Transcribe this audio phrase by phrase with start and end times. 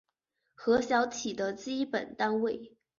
[0.55, 2.75] 核小体的基本单位。